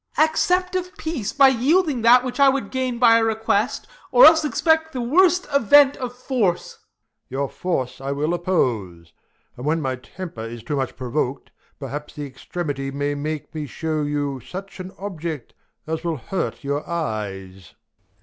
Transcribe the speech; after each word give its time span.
Ben. 0.17 0.25
Accept 0.25 0.73
of 0.75 0.97
peace 0.97 1.31
by 1.31 1.49
yielding 1.49 2.01
that 2.01 2.23
which 2.23 2.39
I 2.39 2.49
Would 2.49 2.71
gain 2.71 2.97
by 2.97 3.19
a 3.19 3.23
request, 3.23 3.85
or 4.11 4.25
else 4.25 4.43
expect 4.43 4.93
The 4.93 4.99
worst 5.01 5.45
event 5.53 5.95
of 5.97 6.15
force. 6.15 6.73
Prov. 6.79 6.83
Your 7.29 7.47
force 7.47 8.01
I 8.01 8.11
will 8.11 8.33
Oppose; 8.33 9.13
and 9.55 9.63
when 9.63 9.79
my 9.79 9.97
temper 9.97 10.41
is 10.43 10.63
too 10.63 10.75
much 10.75 10.95
Provok'd, 10.95 11.51
perhaps 11.79 12.15
the 12.15 12.25
extremity 12.25 12.89
may 12.89 13.13
make 13.13 13.53
Me 13.53 13.67
shew 13.67 14.03
you 14.07 14.39
such 14.39 14.79
an 14.79 14.91
object, 14.97 15.53
as 15.85 16.03
will 16.03 16.17
hurt 16.17 16.63
Your 16.63 16.83
eyes. 16.89 17.75